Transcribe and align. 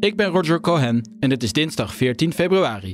Ik 0.00 0.16
ben 0.16 0.30
Roger 0.30 0.60
Cohen 0.60 1.16
en 1.18 1.30
het 1.30 1.42
is 1.42 1.52
dinsdag 1.52 1.94
14 1.94 2.32
februari. 2.32 2.92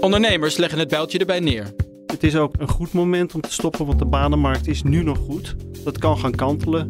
Ondernemers 0.00 0.56
leggen 0.56 0.78
het 0.78 0.88
bijltje 0.88 1.18
erbij 1.18 1.40
neer. 1.40 1.74
Het 2.06 2.22
is 2.22 2.36
ook 2.36 2.54
een 2.58 2.68
goed 2.68 2.92
moment 2.92 3.34
om 3.34 3.40
te 3.40 3.52
stoppen, 3.52 3.86
want 3.86 3.98
de 3.98 4.04
banenmarkt 4.04 4.66
is 4.66 4.82
nu 4.82 5.02
nog 5.02 5.18
goed. 5.18 5.56
Dat 5.84 5.98
kan 5.98 6.18
gaan 6.18 6.34
kantelen. 6.34 6.88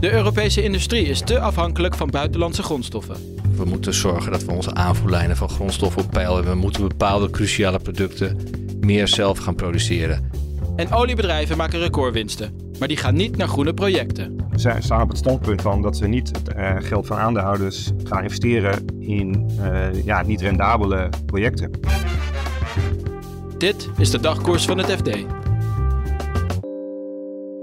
De 0.00 0.12
Europese 0.12 0.62
industrie 0.62 1.06
is 1.06 1.20
te 1.20 1.40
afhankelijk 1.40 1.94
van 1.94 2.10
buitenlandse 2.10 2.62
grondstoffen. 2.62 3.16
We 3.56 3.64
moeten 3.64 3.94
zorgen 3.94 4.32
dat 4.32 4.44
we 4.44 4.52
onze 4.52 4.74
aanvoerlijnen 4.74 5.36
van 5.36 5.48
grondstoffen 5.48 6.02
op 6.02 6.10
peil 6.10 6.34
hebben. 6.34 6.52
We 6.52 6.58
moeten 6.58 6.88
bepaalde 6.88 7.30
cruciale 7.30 7.78
producten 7.78 8.38
meer 8.80 9.08
zelf 9.08 9.38
gaan 9.38 9.54
produceren. 9.54 10.30
En 10.76 10.92
oliebedrijven 10.92 11.56
maken 11.56 11.78
recordwinsten, 11.78 12.67
maar 12.78 12.88
die 12.88 12.96
gaan 12.96 13.14
niet 13.14 13.36
naar 13.36 13.48
groene 13.48 13.74
projecten. 13.74 14.36
Ze 14.56 14.76
staan 14.78 15.02
op 15.02 15.08
het 15.08 15.18
standpunt 15.18 15.62
van 15.62 15.82
dat 15.82 15.96
ze 15.96 16.06
niet 16.06 16.28
het 16.28 16.48
eh, 16.48 16.76
geld 16.78 17.06
van 17.06 17.16
aandeelhouders 17.16 17.90
gaan 18.04 18.22
investeren 18.22 18.84
in 18.98 19.50
uh, 19.60 20.04
ja, 20.04 20.22
niet 20.22 20.40
rendabele 20.40 21.08
projecten. 21.26 21.70
Dit 23.58 23.90
is 23.98 24.10
de 24.10 24.20
dagkoers 24.20 24.64
van 24.64 24.78
het 24.78 24.86
FD. 24.86 25.08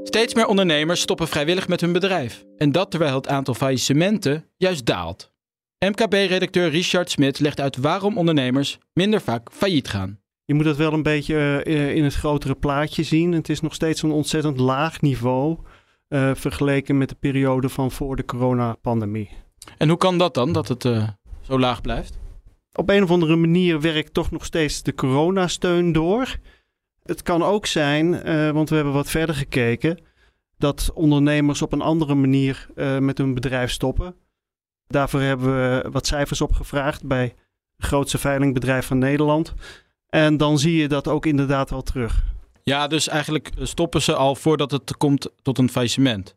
Steeds 0.03 0.33
meer 0.33 0.47
ondernemers 0.47 1.02
stoppen 1.02 1.27
vrijwillig 1.27 1.67
met 1.67 1.81
hun 1.81 1.91
bedrijf. 1.91 2.44
En 2.57 2.72
dat 2.72 2.91
terwijl 2.91 3.16
het 3.16 3.27
aantal 3.27 3.53
faillissementen 3.53 4.50
juist 4.57 4.85
daalt. 4.85 5.33
MKB-redacteur 5.85 6.69
Richard 6.69 7.11
Smit 7.11 7.39
legt 7.39 7.59
uit 7.59 7.77
waarom 7.77 8.17
ondernemers 8.17 8.77
minder 8.94 9.22
vaak 9.22 9.50
failliet 9.52 9.88
gaan. 9.88 10.19
Je 10.45 10.53
moet 10.53 10.63
dat 10.63 10.77
wel 10.77 10.93
een 10.93 11.03
beetje 11.03 11.63
uh, 11.65 11.95
in 11.95 12.03
het 12.03 12.13
grotere 12.13 12.55
plaatje 12.55 13.03
zien. 13.03 13.31
Het 13.31 13.49
is 13.49 13.61
nog 13.61 13.73
steeds 13.73 14.01
een 14.01 14.11
ontzettend 14.11 14.59
laag 14.59 15.01
niveau 15.01 15.57
uh, 16.09 16.35
vergeleken 16.35 16.97
met 16.97 17.09
de 17.09 17.15
periode 17.15 17.69
van 17.69 17.91
voor 17.91 18.15
de 18.15 18.25
coronapandemie. 18.25 19.29
En 19.77 19.89
hoe 19.89 19.97
kan 19.97 20.17
dat 20.17 20.33
dan, 20.33 20.53
dat 20.53 20.67
het 20.67 20.83
uh, 20.83 21.07
zo 21.41 21.59
laag 21.59 21.81
blijft? 21.81 22.19
Op 22.73 22.89
een 22.89 23.03
of 23.03 23.11
andere 23.11 23.35
manier 23.35 23.81
werkt 23.81 24.13
toch 24.13 24.31
nog 24.31 24.45
steeds 24.45 24.83
de 24.83 24.93
coronasteun 24.93 25.91
door. 25.91 26.38
Het 27.03 27.21
kan 27.21 27.43
ook 27.43 27.66
zijn, 27.66 28.11
want 28.53 28.69
we 28.69 28.75
hebben 28.75 28.93
wat 28.93 29.09
verder 29.09 29.35
gekeken, 29.35 29.99
dat 30.57 30.91
ondernemers 30.93 31.61
op 31.61 31.73
een 31.73 31.81
andere 31.81 32.16
manier 32.16 32.67
met 32.99 33.17
hun 33.17 33.33
bedrijf 33.33 33.71
stoppen. 33.71 34.16
Daarvoor 34.88 35.21
hebben 35.21 35.47
we 35.47 35.89
wat 35.91 36.07
cijfers 36.07 36.41
opgevraagd 36.41 37.05
bij 37.07 37.33
het 37.77 37.85
grootste 37.85 38.17
veilingbedrijf 38.17 38.85
van 38.85 38.97
Nederland. 38.97 39.53
En 40.16 40.38
dan 40.38 40.59
zie 40.59 40.75
je 40.75 40.88
dat 40.88 41.08
ook 41.08 41.25
inderdaad 41.25 41.69
wel 41.69 41.81
terug. 41.81 42.23
Ja, 42.63 42.88
dus 42.88 43.08
eigenlijk 43.08 43.52
stoppen 43.61 44.02
ze 44.02 44.16
al 44.16 44.35
voordat 44.35 44.72
het 44.72 44.97
komt 44.97 45.30
tot 45.41 45.57
een 45.57 45.69
faillissement. 45.69 46.35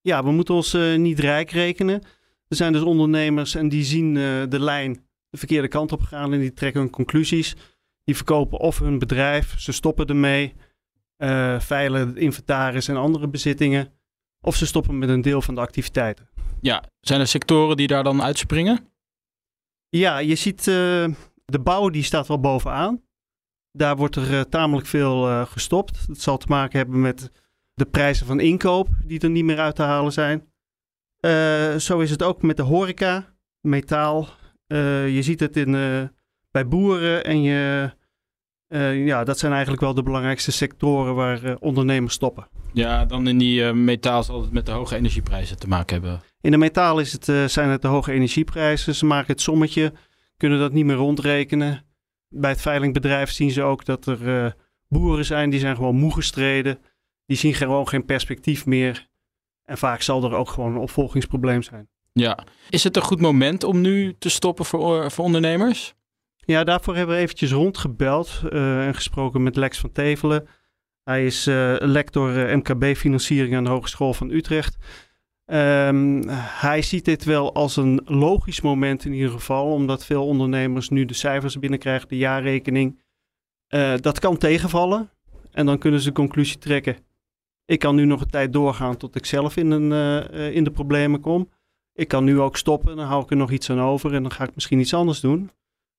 Ja, 0.00 0.24
we 0.24 0.30
moeten 0.30 0.54
ons 0.54 0.74
uh, 0.74 0.98
niet 0.98 1.18
rijk 1.18 1.50
rekenen. 1.50 2.02
Er 2.48 2.56
zijn 2.56 2.72
dus 2.72 2.82
ondernemers 2.82 3.54
en 3.54 3.68
die 3.68 3.84
zien 3.84 4.14
uh, 4.14 4.42
de 4.48 4.60
lijn 4.60 4.92
de 5.30 5.38
verkeerde 5.38 5.68
kant 5.68 5.92
op 5.92 6.02
gaan 6.02 6.32
en 6.32 6.40
die 6.40 6.52
trekken 6.52 6.80
hun 6.80 6.90
conclusies. 6.90 7.54
Die 8.04 8.16
verkopen 8.16 8.58
of 8.58 8.78
hun 8.78 8.98
bedrijf, 8.98 9.60
ze 9.60 9.72
stoppen 9.72 10.06
ermee, 10.06 10.54
uh, 11.18 11.60
veilen 11.60 12.08
het 12.08 12.16
inventaris 12.16 12.88
en 12.88 12.96
andere 12.96 13.28
bezittingen. 13.28 13.92
Of 14.40 14.56
ze 14.56 14.66
stoppen 14.66 14.98
met 14.98 15.08
een 15.08 15.22
deel 15.22 15.42
van 15.42 15.54
de 15.54 15.60
activiteiten. 15.60 16.28
Ja, 16.60 16.84
zijn 17.00 17.20
er 17.20 17.28
sectoren 17.28 17.76
die 17.76 17.86
daar 17.86 18.04
dan 18.04 18.22
uitspringen? 18.22 18.88
Ja, 19.88 20.18
je 20.18 20.34
ziet 20.34 20.70
de 21.46 21.58
bouw 21.58 21.88
die 21.88 22.02
staat 22.02 22.26
wel 22.26 22.40
bovenaan. 22.40 23.02
Daar 23.72 23.96
wordt 23.96 24.16
er 24.16 24.32
uh, 24.32 24.40
tamelijk 24.40 24.86
veel 24.86 25.28
uh, 25.28 25.46
gestopt. 25.46 26.06
Dat 26.06 26.18
zal 26.18 26.36
te 26.36 26.46
maken 26.48 26.78
hebben 26.78 27.00
met 27.00 27.30
de 27.74 27.84
prijzen 27.84 28.26
van 28.26 28.40
inkoop 28.40 28.88
die 29.04 29.20
er 29.20 29.30
niet 29.30 29.44
meer 29.44 29.58
uit 29.58 29.76
te 29.76 29.82
halen 29.82 30.12
zijn. 30.12 30.44
Uh, 31.20 31.74
zo 31.74 31.98
is 31.98 32.10
het 32.10 32.22
ook 32.22 32.42
met 32.42 32.56
de 32.56 32.62
horeca, 32.62 33.34
metaal. 33.60 34.28
je 34.66 35.18
ziet 35.20 35.40
het 35.40 35.56
in, 35.56 35.70
bij 36.50 36.68
boeren 36.68 37.24
en 37.24 37.42
je, 37.42 37.90
ja, 39.04 39.24
dat 39.24 39.38
zijn 39.38 39.52
eigenlijk 39.52 39.82
wel 39.82 39.94
de 39.94 40.02
belangrijkste 40.02 40.52
sectoren 40.52 41.14
waar 41.14 41.56
ondernemers 41.56 42.14
stoppen. 42.14 42.48
Ja, 42.72 43.04
dan 43.04 43.28
in 43.28 43.38
die 43.38 43.72
metaal 43.72 44.22
zal 44.22 44.40
het 44.40 44.52
met 44.52 44.66
de 44.66 44.72
hoge 44.72 44.96
energieprijzen 44.96 45.58
te 45.58 45.68
maken 45.68 46.00
hebben. 46.00 46.22
In 46.40 46.50
de 46.50 46.56
metaal 46.56 46.98
is 46.98 47.12
het, 47.12 47.50
zijn 47.50 47.68
het 47.68 47.82
de 47.82 47.88
hoge 47.88 48.12
energieprijzen. 48.12 48.94
Ze 48.94 49.06
maken 49.06 49.32
het 49.32 49.40
sommetje 49.40 49.92
kunnen 50.36 50.58
dat 50.58 50.72
niet 50.72 50.84
meer 50.84 50.96
rondrekenen. 50.96 51.84
Bij 52.28 52.50
het 52.50 52.60
veilingbedrijf 52.60 53.30
zien 53.30 53.50
ze 53.50 53.62
ook 53.62 53.84
dat 53.84 54.06
er 54.06 54.44
uh, 54.44 54.50
boeren 54.88 55.24
zijn 55.24 55.50
die 55.50 55.60
zijn 55.60 55.76
gewoon 55.76 55.96
moe 55.96 56.12
gestreden. 56.12 56.78
Die 57.26 57.36
zien 57.36 57.54
gewoon 57.54 57.88
geen 57.88 58.04
perspectief 58.04 58.66
meer. 58.66 59.08
En 59.64 59.78
vaak 59.78 60.02
zal 60.02 60.24
er 60.24 60.34
ook 60.34 60.48
gewoon 60.48 60.72
een 60.72 60.80
opvolgingsprobleem 60.80 61.62
zijn. 61.62 61.88
Ja, 62.12 62.44
is 62.70 62.84
het 62.84 62.96
een 62.96 63.02
goed 63.02 63.20
moment 63.20 63.64
om 63.64 63.80
nu 63.80 64.14
te 64.18 64.28
stoppen 64.28 64.64
voor, 64.64 65.10
voor 65.10 65.24
ondernemers? 65.24 65.94
Ja, 66.36 66.64
daarvoor 66.64 66.96
hebben 66.96 67.16
we 67.16 67.22
eventjes 67.22 67.50
rondgebeld 67.50 68.42
uh, 68.50 68.86
en 68.86 68.94
gesproken 68.94 69.42
met 69.42 69.56
Lex 69.56 69.78
van 69.78 69.92
Tevelen. 69.92 70.48
Hij 71.02 71.26
is 71.26 71.46
uh, 71.46 71.74
lector 71.78 72.56
MKB-financiering 72.56 73.56
aan 73.56 73.64
de 73.64 73.70
Hogeschool 73.70 74.14
van 74.14 74.30
Utrecht. 74.30 74.76
Um, 75.52 76.22
hij 76.38 76.82
ziet 76.82 77.04
dit 77.04 77.24
wel 77.24 77.54
als 77.54 77.76
een 77.76 78.00
logisch 78.04 78.60
moment 78.60 79.04
in 79.04 79.12
ieder 79.12 79.30
geval, 79.30 79.72
omdat 79.72 80.04
veel 80.04 80.26
ondernemers 80.26 80.88
nu 80.88 81.04
de 81.04 81.14
cijfers 81.14 81.58
binnenkrijgen, 81.58 82.08
de 82.08 82.16
jaarrekening. 82.16 83.00
Uh, 83.74 83.94
dat 84.00 84.18
kan 84.18 84.36
tegenvallen 84.36 85.10
en 85.50 85.66
dan 85.66 85.78
kunnen 85.78 86.00
ze 86.00 86.08
de 86.08 86.14
conclusie 86.14 86.58
trekken. 86.58 86.96
Ik 87.64 87.78
kan 87.78 87.94
nu 87.94 88.04
nog 88.04 88.20
een 88.20 88.30
tijd 88.30 88.52
doorgaan 88.52 88.96
tot 88.96 89.16
ik 89.16 89.26
zelf 89.26 89.56
in, 89.56 89.70
een, 89.70 89.90
uh, 90.32 90.54
in 90.54 90.64
de 90.64 90.70
problemen 90.70 91.20
kom. 91.20 91.50
Ik 91.92 92.08
kan 92.08 92.24
nu 92.24 92.40
ook 92.40 92.56
stoppen, 92.56 92.96
dan 92.96 93.06
hou 93.06 93.22
ik 93.22 93.30
er 93.30 93.36
nog 93.36 93.50
iets 93.50 93.70
aan 93.70 93.80
over 93.80 94.14
en 94.14 94.22
dan 94.22 94.32
ga 94.32 94.44
ik 94.44 94.54
misschien 94.54 94.78
iets 94.78 94.94
anders 94.94 95.20
doen. 95.20 95.50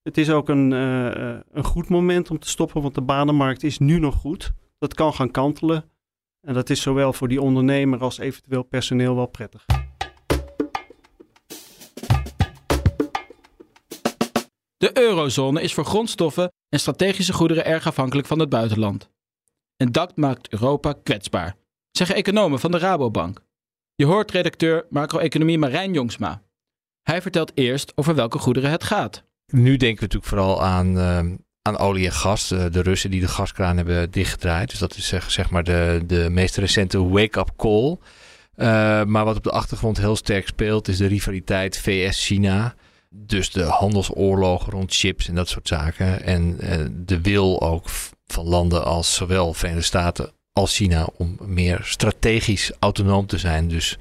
Het 0.01 0.17
is 0.17 0.29
ook 0.29 0.49
een, 0.49 0.71
een 0.71 1.63
goed 1.63 1.89
moment 1.89 2.31
om 2.31 2.39
te 2.39 2.49
stoppen, 2.49 2.81
want 2.81 2.95
de 2.95 3.01
banenmarkt 3.01 3.63
is 3.63 3.77
nu 3.77 3.99
nog 3.99 4.15
goed. 4.15 4.53
Dat 4.77 4.93
kan 4.93 5.13
gaan 5.13 5.31
kantelen. 5.31 5.83
En 6.47 6.53
dat 6.53 6.69
is 6.69 6.81
zowel 6.81 7.13
voor 7.13 7.27
die 7.27 7.41
ondernemer 7.41 7.99
als 7.99 8.17
eventueel 8.17 8.63
personeel 8.63 9.15
wel 9.15 9.25
prettig. 9.25 9.65
De 14.77 14.89
eurozone 14.93 15.61
is 15.61 15.73
voor 15.73 15.85
grondstoffen 15.85 16.51
en 16.69 16.79
strategische 16.79 17.33
goederen 17.33 17.65
erg 17.65 17.87
afhankelijk 17.87 18.27
van 18.27 18.39
het 18.39 18.49
buitenland. 18.49 19.09
En 19.75 19.91
dat 19.91 20.17
maakt 20.17 20.49
Europa 20.51 20.93
kwetsbaar, 21.03 21.55
zeggen 21.91 22.15
economen 22.15 22.59
van 22.59 22.71
de 22.71 22.77
Rabobank. 22.77 23.45
Je 23.95 24.05
hoort 24.05 24.31
redacteur 24.31 24.85
macro-economie 24.89 25.57
Marijn 25.57 25.93
Jongsma. 25.93 26.43
Hij 27.01 27.21
vertelt 27.21 27.51
eerst 27.55 27.91
over 27.95 28.15
welke 28.15 28.39
goederen 28.39 28.71
het 28.71 28.83
gaat. 28.83 29.23
Nu 29.45 29.77
denken 29.77 30.07
we 30.09 30.13
natuurlijk 30.13 30.25
vooral 30.25 30.63
aan 30.63 30.97
uh, 30.97 31.35
aan 31.67 31.77
olie 31.77 32.05
en 32.05 32.11
gas. 32.11 32.47
De, 32.47 32.69
de, 32.69 32.81
Russen 32.81 33.11
die 33.11 33.21
de 33.21 33.27
gaskraan 33.27 33.77
hebben 33.77 34.11
dichtgedraaid. 34.11 34.69
Dus 34.69 34.79
dat 34.79 34.95
is 34.95 35.07
zeg, 35.07 35.31
zeg 35.31 35.49
maar 35.49 35.63
de, 35.63 36.03
de 36.07 36.27
meest 36.29 36.57
recente 36.57 37.07
wake-up 37.07 37.51
call. 37.57 37.97
Uh, 38.57 39.03
maar 39.03 39.25
wat 39.25 39.37
op 39.37 39.43
de 39.43 39.51
achtergrond 39.51 39.97
heel 39.97 40.15
sterk 40.15 40.47
speelt 40.47 40.87
is 40.87 40.97
de 40.97 41.05
rivaliteit 41.05 41.77
VS-China. 41.77 42.75
Dus 43.09 43.51
de 43.51 43.63
handelsoorlogen 43.63 44.71
rond 44.71 44.95
chips 44.95 45.27
en 45.27 45.35
dat 45.35 45.49
soort 45.49 45.67
zaken. 45.67 46.23
En 46.23 46.57
uh, 46.59 46.85
de 46.91 47.21
wil 47.21 47.61
ook 47.61 47.89
van 48.25 48.45
landen 48.45 48.85
als 48.85 49.15
zowel 49.15 49.53
Verenigde 49.53 49.85
Staten 49.85 50.31
als 50.53 50.75
China 50.75 51.07
om 51.17 51.37
meer 51.41 51.79
strategisch 51.83 52.71
autonoom 52.79 53.25
te 53.25 53.37
zijn. 53.37 53.67
Dus 53.67 53.97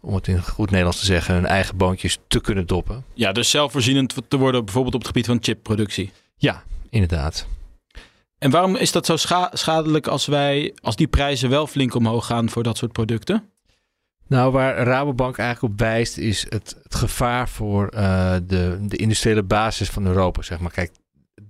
om 0.00 0.14
het 0.14 0.28
in 0.28 0.42
goed 0.42 0.70
Nederlands 0.70 0.98
te 0.98 1.06
zeggen, 1.06 1.34
hun 1.34 1.46
eigen 1.46 1.76
boontjes 1.76 2.18
te 2.28 2.40
kunnen 2.40 2.66
doppen. 2.66 3.04
Ja, 3.14 3.32
dus 3.32 3.50
zelfvoorzienend 3.50 4.14
te 4.28 4.36
worden 4.36 4.64
bijvoorbeeld 4.64 4.94
op 4.94 5.00
het 5.00 5.08
gebied 5.08 5.26
van 5.26 5.38
chipproductie. 5.40 6.10
Ja, 6.36 6.64
inderdaad. 6.90 7.46
En 8.38 8.50
waarom 8.50 8.76
is 8.76 8.92
dat 8.92 9.06
zo 9.06 9.16
scha 9.16 9.50
schadelijk 9.52 10.06
als 10.06 10.26
wij, 10.26 10.74
als 10.82 10.96
die 10.96 11.08
prijzen 11.08 11.50
wel 11.50 11.66
flink 11.66 11.94
omhoog 11.94 12.26
gaan 12.26 12.50
voor 12.50 12.62
dat 12.62 12.76
soort 12.76 12.92
producten? 12.92 13.50
Nou, 14.26 14.52
waar 14.52 14.76
Rabobank 14.76 15.38
eigenlijk 15.38 15.72
op 15.72 15.80
wijst, 15.80 16.16
is 16.16 16.42
het, 16.42 16.76
het 16.82 16.94
gevaar 16.94 17.48
voor 17.48 17.92
uh, 17.94 18.34
de, 18.46 18.78
de 18.82 18.96
industriële 18.96 19.42
basis 19.42 19.88
van 19.88 20.06
Europa. 20.06 20.42
Zeg 20.42 20.58
maar, 20.58 20.70
kijk, 20.70 20.92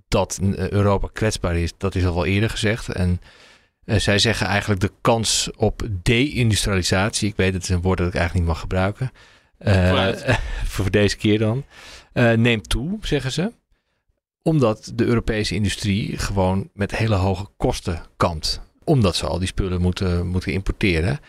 dat 0.07 0.39
Europa 0.53 1.07
kwetsbaar 1.13 1.55
is, 1.55 1.71
dat 1.77 1.95
is 1.95 2.05
al 2.05 2.13
wel 2.13 2.25
eerder 2.25 2.49
gezegd. 2.49 2.89
En 2.89 3.21
Uh, 3.85 3.97
zij 3.97 4.19
zeggen 4.19 4.47
eigenlijk 4.47 4.81
de 4.81 4.91
kans 5.01 5.49
op 5.57 5.81
deindustrialisatie, 6.03 7.29
ik 7.29 7.35
weet 7.35 7.53
het 7.53 7.63
is 7.63 7.69
een 7.69 7.81
woord 7.81 7.97
dat 7.97 8.07
ik 8.07 8.15
eigenlijk 8.15 8.45
niet 8.45 8.53
mag 8.53 8.61
gebruiken, 8.61 9.11
uh, 9.59 10.09
voor 10.73 10.91
deze 10.91 11.17
keer 11.17 11.39
dan, 11.39 11.65
uh, 12.13 12.31
neemt 12.31 12.69
toe, 12.69 12.97
zeggen 13.01 13.31
ze. 13.31 13.51
Omdat 14.43 14.91
de 14.95 15.05
Europese 15.05 15.55
industrie 15.55 16.17
gewoon 16.17 16.69
met 16.73 16.95
hele 16.95 17.15
hoge 17.15 17.47
kosten 17.57 18.01
kampt. 18.17 18.61
Omdat 18.83 19.15
ze 19.15 19.25
al 19.25 19.39
die 19.39 19.47
spullen 19.47 19.81
moeten, 19.81 20.27
moeten 20.27 20.53
importeren. 20.53 21.19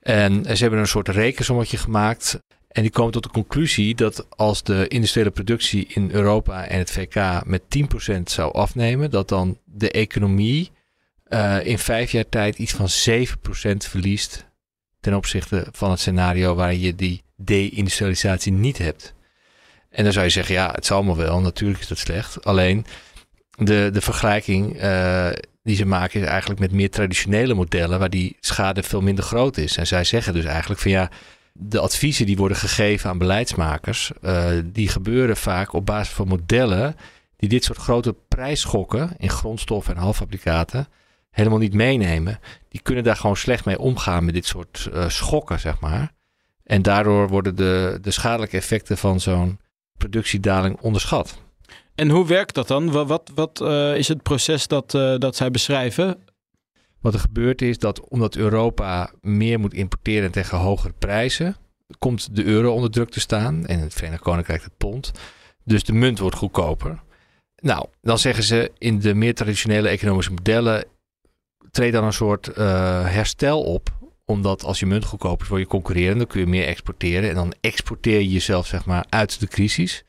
En 0.00 0.44
ze 0.44 0.62
hebben 0.62 0.80
een 0.80 0.86
soort 0.86 1.08
rekensommetje 1.08 1.76
gemaakt. 1.76 2.38
En 2.68 2.82
die 2.82 2.90
komen 2.90 3.12
tot 3.12 3.22
de 3.22 3.28
conclusie 3.28 3.94
dat 3.94 4.26
als 4.36 4.62
de 4.62 4.88
industriële 4.88 5.30
productie 5.30 5.86
in 5.86 6.10
Europa 6.10 6.66
en 6.66 6.78
het 6.78 6.90
VK 6.90 7.44
met 7.44 7.62
10% 7.62 8.22
zou 8.24 8.52
afnemen, 8.52 9.10
dat 9.10 9.28
dan 9.28 9.58
de 9.64 9.90
economie 9.90 10.70
uh, 11.28 11.66
in 11.66 11.78
vijf 11.78 12.12
jaar 12.12 12.28
tijd 12.28 12.58
iets 12.58 12.72
van 12.72 12.88
7% 12.88 13.76
verliest 13.76 14.46
ten 15.00 15.14
opzichte 15.14 15.66
van 15.72 15.90
het 15.90 16.00
scenario 16.00 16.54
waar 16.54 16.74
je 16.74 16.94
die 16.94 17.22
deindustrialisatie 17.36 18.52
niet 18.52 18.78
hebt. 18.78 19.14
En 19.94 20.04
dan 20.04 20.12
zou 20.12 20.24
je 20.24 20.30
zeggen, 20.30 20.54
ja, 20.54 20.70
het 20.74 20.86
zal 20.86 20.96
allemaal 20.96 21.16
wel, 21.16 21.40
natuurlijk 21.40 21.80
is 21.80 21.88
dat 21.88 21.98
slecht. 21.98 22.44
Alleen 22.44 22.86
de, 23.56 23.90
de 23.92 24.00
vergelijking 24.00 24.82
uh, 24.82 25.28
die 25.62 25.76
ze 25.76 25.86
maken 25.86 26.20
is 26.20 26.26
eigenlijk 26.26 26.60
met 26.60 26.72
meer 26.72 26.90
traditionele 26.90 27.54
modellen 27.54 27.98
waar 27.98 28.10
die 28.10 28.36
schade 28.40 28.82
veel 28.82 29.00
minder 29.00 29.24
groot 29.24 29.56
is. 29.56 29.76
En 29.76 29.86
zij 29.86 30.04
zeggen 30.04 30.32
dus 30.32 30.44
eigenlijk 30.44 30.80
van 30.80 30.90
ja, 30.90 31.10
de 31.52 31.80
adviezen 31.80 32.26
die 32.26 32.36
worden 32.36 32.56
gegeven 32.56 33.10
aan 33.10 33.18
beleidsmakers, 33.18 34.12
uh, 34.22 34.46
die 34.64 34.88
gebeuren 34.88 35.36
vaak 35.36 35.72
op 35.72 35.86
basis 35.86 36.14
van 36.14 36.28
modellen 36.28 36.96
die 37.36 37.48
dit 37.48 37.64
soort 37.64 37.78
grote 37.78 38.14
prijsschokken 38.28 39.10
in 39.18 39.30
grondstoffen 39.30 39.94
en 39.94 40.00
halffabrikaten 40.00 40.88
helemaal 41.30 41.58
niet 41.58 41.74
meenemen. 41.74 42.40
Die 42.68 42.80
kunnen 42.82 43.04
daar 43.04 43.16
gewoon 43.16 43.36
slecht 43.36 43.64
mee 43.64 43.78
omgaan 43.78 44.24
met 44.24 44.34
dit 44.34 44.46
soort 44.46 44.88
uh, 44.92 45.08
schokken, 45.08 45.60
zeg 45.60 45.80
maar. 45.80 46.12
En 46.64 46.82
daardoor 46.82 47.28
worden 47.28 47.56
de, 47.56 47.98
de 48.02 48.10
schadelijke 48.10 48.56
effecten 48.56 48.98
van 48.98 49.20
zo'n 49.20 49.58
productiedaling 49.98 50.80
onderschat. 50.80 51.42
En 51.94 52.08
hoe 52.08 52.26
werkt 52.26 52.54
dat 52.54 52.68
dan? 52.68 52.90
Wat, 52.90 53.06
wat, 53.06 53.30
wat 53.34 53.60
uh, 53.62 53.96
is 53.96 54.08
het 54.08 54.22
proces 54.22 54.66
dat, 54.66 54.94
uh, 54.94 55.18
dat 55.18 55.36
zij 55.36 55.50
beschrijven? 55.50 56.24
Wat 57.00 57.14
er 57.14 57.20
gebeurt 57.20 57.62
is 57.62 57.78
dat 57.78 58.08
omdat 58.08 58.36
Europa 58.36 59.12
meer 59.20 59.60
moet 59.60 59.74
importeren 59.74 60.30
tegen 60.30 60.58
hogere 60.58 60.92
prijzen, 60.98 61.56
komt 61.98 62.36
de 62.36 62.44
euro 62.44 62.72
onder 62.72 62.90
druk 62.90 63.10
te 63.10 63.20
staan 63.20 63.66
en 63.66 63.78
het 63.78 63.94
Verenigd 63.94 64.22
Koninkrijk 64.22 64.62
het 64.62 64.76
pond. 64.76 65.12
Dus 65.64 65.84
de 65.84 65.92
munt 65.92 66.18
wordt 66.18 66.36
goedkoper. 66.36 67.02
Nou, 67.62 67.86
dan 68.00 68.18
zeggen 68.18 68.44
ze 68.44 68.72
in 68.78 68.98
de 68.98 69.14
meer 69.14 69.34
traditionele 69.34 69.88
economische 69.88 70.32
modellen 70.32 70.84
treedt 71.70 71.94
dan 71.94 72.04
een 72.04 72.12
soort 72.12 72.48
uh, 72.48 72.56
herstel 73.06 73.62
op. 73.62 73.90
Omdat 74.24 74.64
als 74.64 74.78
je 74.78 74.86
munt 74.86 75.04
goedkoper 75.04 75.42
is, 75.42 75.48
word 75.48 75.60
je 75.60 75.66
concurrerend. 75.66 76.18
Dan 76.18 76.26
kun 76.26 76.40
je 76.40 76.46
meer 76.46 76.66
exporteren. 76.66 77.28
En 77.28 77.34
dan 77.34 77.54
exporteer 77.60 78.18
je 78.18 78.28
jezelf 78.28 78.66
zeg 78.66 78.84
maar 78.84 79.04
uit 79.08 79.40
de 79.40 79.46
crisis. 79.46 80.04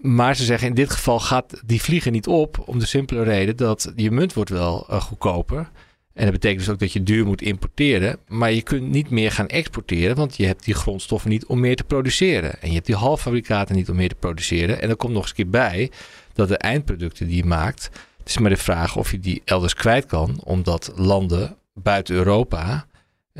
Maar 0.00 0.36
ze 0.36 0.44
zeggen 0.44 0.68
in 0.68 0.74
dit 0.74 0.90
geval 0.90 1.20
gaat 1.20 1.62
die 1.66 1.82
vliegen 1.82 2.12
niet 2.12 2.26
op. 2.26 2.62
Om 2.66 2.78
de 2.78 2.86
simpele 2.86 3.22
reden 3.22 3.56
dat 3.56 3.92
je 3.96 4.10
munt 4.10 4.32
wordt 4.32 4.50
wel 4.50 4.86
uh, 4.90 5.00
goedkoper. 5.00 5.70
En 6.12 6.24
dat 6.24 6.32
betekent 6.32 6.60
dus 6.60 6.68
ook 6.68 6.78
dat 6.78 6.92
je 6.92 7.02
duur 7.02 7.26
moet 7.26 7.42
importeren. 7.42 8.18
Maar 8.28 8.52
je 8.52 8.62
kunt 8.62 8.88
niet 8.88 9.10
meer 9.10 9.32
gaan 9.32 9.48
exporteren. 9.48 10.16
Want 10.16 10.36
je 10.36 10.46
hebt 10.46 10.64
die 10.64 10.74
grondstoffen 10.74 11.30
niet 11.30 11.46
om 11.46 11.60
meer 11.60 11.76
te 11.76 11.84
produceren. 11.84 12.60
En 12.62 12.68
je 12.68 12.74
hebt 12.74 12.86
die 12.86 12.96
halffabrikaten 12.96 13.76
niet 13.76 13.90
om 13.90 13.96
meer 13.96 14.08
te 14.08 14.14
produceren. 14.14 14.82
En 14.82 14.88
er 14.88 14.96
komt 14.96 15.12
nog 15.12 15.22
eens 15.22 15.30
een 15.30 15.36
keer 15.36 15.50
bij 15.50 15.90
dat 16.32 16.48
de 16.48 16.58
eindproducten 16.58 17.26
die 17.26 17.36
je 17.36 17.44
maakt 17.44 17.90
het 18.28 18.36
is 18.36 18.42
maar 18.42 18.56
de 18.56 18.62
vraag 18.62 18.96
of 18.96 19.10
je 19.10 19.20
die 19.20 19.42
elders 19.44 19.74
kwijt 19.74 20.06
kan, 20.06 20.40
omdat 20.44 20.92
landen 20.96 21.56
buiten 21.74 22.14
Europa, 22.14 22.86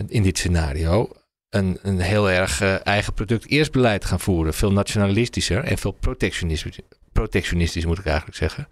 in 0.06 0.22
dit 0.22 0.38
scenario, 0.38 1.10
een, 1.50 1.78
een 1.82 2.00
heel 2.00 2.30
erg 2.30 2.62
uh, 2.62 2.86
eigen 2.86 3.12
product 3.12 3.46
eerst 3.46 3.72
beleid 3.72 4.04
gaan 4.04 4.20
voeren. 4.20 4.54
Veel 4.54 4.72
nationalistischer 4.72 5.64
en 5.64 5.78
veel 5.78 5.92
protectionistisch, 5.92 6.78
protectionistisch 7.12 7.86
moet 7.86 7.98
ik 7.98 8.06
eigenlijk 8.06 8.36
zeggen. 8.36 8.68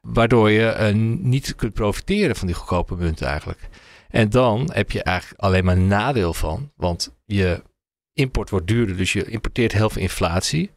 Waardoor 0.00 0.50
je 0.50 0.76
uh, 0.78 0.94
niet 1.20 1.54
kunt 1.54 1.72
profiteren 1.72 2.36
van 2.36 2.46
die 2.46 2.56
goedkope 2.56 2.94
munten 2.94 3.26
eigenlijk. 3.26 3.68
En 4.08 4.28
dan 4.28 4.70
heb 4.72 4.90
je 4.90 5.02
eigenlijk 5.02 5.40
alleen 5.40 5.64
maar 5.64 5.78
nadeel 5.78 6.34
van, 6.34 6.70
want 6.76 7.14
je 7.24 7.62
import 8.12 8.50
wordt 8.50 8.66
duurder, 8.66 8.96
dus 8.96 9.12
je 9.12 9.24
importeert 9.24 9.72
heel 9.72 9.90
veel 9.90 10.02
inflatie. 10.02 10.70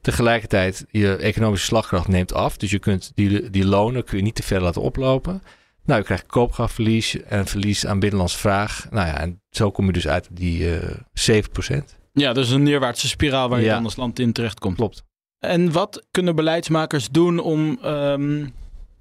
Tegelijkertijd, 0.00 0.84
je 0.90 1.16
economische 1.16 1.66
slagkracht 1.66 2.08
neemt 2.08 2.32
af. 2.32 2.56
Dus 2.56 2.70
je 2.70 2.78
kunt 2.78 3.12
die, 3.14 3.50
die 3.50 3.64
lonen 3.66 4.04
kun 4.04 4.16
je 4.16 4.22
niet 4.22 4.34
te 4.34 4.42
ver 4.42 4.60
laten 4.60 4.82
oplopen. 4.82 5.42
Nou, 5.90 6.02
je 6.02 6.08
krijgt 6.08 6.26
koopkrachtverlies 6.26 7.22
en 7.22 7.46
verlies 7.46 7.86
aan 7.86 7.98
binnenlandse 7.98 8.38
vraag. 8.38 8.86
Nou 8.90 9.06
ja, 9.06 9.18
en 9.18 9.42
zo 9.50 9.70
kom 9.70 9.86
je 9.86 9.92
dus 9.92 10.08
uit 10.08 10.28
die 10.32 10.60
uh, 10.60 11.36
eh, 11.36 11.44
7%. 11.72 11.76
Ja, 12.12 12.32
dus 12.32 12.50
een 12.50 12.62
neerwaartse 12.62 13.08
spiraal 13.08 13.48
waar 13.48 13.58
je 13.58 13.64
ja. 13.64 13.74
dan 13.74 13.84
als 13.84 13.96
land 13.96 14.18
in 14.18 14.32
terecht 14.32 14.58
komt. 14.58 14.76
Klopt. 14.76 15.04
En 15.38 15.72
wat 15.72 16.06
kunnen 16.10 16.34
beleidsmakers 16.34 17.08
doen 17.08 17.38
om 17.38 17.78
um, 17.84 18.52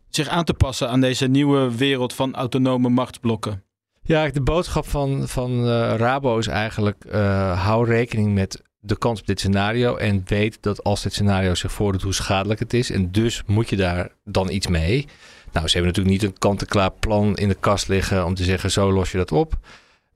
zich 0.09 0.27
aan 0.27 0.43
te 0.43 0.53
passen 0.53 0.89
aan 0.89 1.01
deze 1.01 1.27
nieuwe 1.27 1.75
wereld 1.75 2.13
van 2.13 2.35
autonome 2.35 2.89
machtsblokken? 2.89 3.63
Ja, 4.01 4.29
de 4.29 4.41
boodschap 4.41 4.87
van, 4.87 5.27
van 5.27 5.51
uh, 5.51 5.93
Rabo 5.97 6.37
is 6.37 6.47
eigenlijk: 6.47 7.05
uh, 7.11 7.65
hou 7.65 7.85
rekening 7.85 8.33
met 8.33 8.61
de 8.79 8.97
kans 8.97 9.19
op 9.19 9.27
dit 9.27 9.39
scenario 9.39 9.95
en 9.95 10.21
weet 10.25 10.57
dat 10.61 10.83
als 10.83 11.01
dit 11.01 11.13
scenario 11.13 11.55
zich 11.55 11.71
voordoet, 11.71 12.01
hoe 12.01 12.13
schadelijk 12.13 12.59
het 12.59 12.73
is. 12.73 12.91
En 12.91 13.11
dus 13.11 13.43
moet 13.45 13.69
je 13.69 13.75
daar 13.75 14.09
dan 14.23 14.49
iets 14.49 14.67
mee. 14.67 15.07
Nou, 15.51 15.67
ze 15.67 15.77
hebben 15.77 15.93
natuurlijk 15.93 16.21
niet 16.21 16.31
een 16.31 16.39
kant-en-klaar 16.39 16.91
plan 16.91 17.35
in 17.35 17.47
de 17.47 17.57
kast 17.59 17.87
liggen 17.87 18.25
om 18.25 18.35
te 18.35 18.43
zeggen: 18.43 18.71
zo 18.71 18.91
los 18.91 19.11
je 19.11 19.17
dat 19.17 19.31
op. 19.31 19.53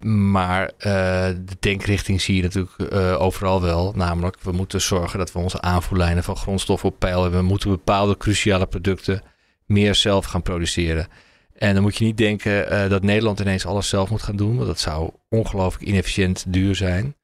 Maar 0.06 0.64
uh, 0.64 0.84
de 1.28 1.56
denkrichting 1.60 2.22
zie 2.22 2.36
je 2.36 2.42
natuurlijk 2.42 2.94
uh, 2.94 3.22
overal 3.22 3.62
wel. 3.62 3.94
Namelijk, 3.96 4.38
we 4.42 4.52
moeten 4.52 4.82
zorgen 4.82 5.20
dat 5.20 5.32
we 5.32 5.40
onze 5.40 5.62
aanvoerlijnen 5.62 6.24
van 6.24 6.36
grondstoffen 6.36 6.90
op 6.90 7.00
peil 7.00 7.22
hebben. 7.22 7.40
We 7.40 7.46
moeten 7.46 7.70
bepaalde 7.70 8.18
cruciale 8.18 8.66
producten 8.66 9.22
meer 9.66 9.96
zelf 9.96 10.26
gaan 10.26 10.42
produceren. 10.42 11.08
En 11.54 11.74
dan 11.74 11.84
moet 11.84 11.98
je 11.98 12.06
niet 12.06 12.18
denken 12.18 12.74
uh, 12.74 12.90
dat 12.90 13.04
Nederland 13.04 13.40
ineens 13.40 13.66
alles 13.66 13.90
zelf 13.90 14.10
moet 14.10 14.24
gaan 14.24 14.36
doen. 14.36 14.56
Want 14.56 14.68
dat 14.68 14.80
zou 14.80 15.12
ongelooflijk 15.30 15.86
inefficiënt 15.86 16.46
duur 16.48 16.76
zijn. 16.76 17.16